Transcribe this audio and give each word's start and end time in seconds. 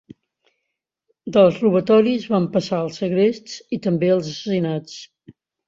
Dels 1.35 1.59
robatoris 1.65 2.25
van 2.33 2.49
passar 2.57 2.81
als 2.87 2.99
segrests 3.05 3.63
i 3.79 3.83
també 3.87 4.13
als 4.17 4.33
assassinats. 4.35 5.01